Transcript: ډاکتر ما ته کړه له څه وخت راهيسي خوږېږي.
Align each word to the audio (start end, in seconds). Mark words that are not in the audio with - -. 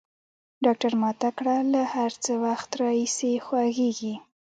ډاکتر 0.65 0.91
ما 1.01 1.11
ته 1.21 1.29
کړه 1.37 1.55
له 1.73 1.81
څه 2.23 2.31
وخت 2.45 2.69
راهيسي 2.81 3.31
خوږېږي. 3.45 4.13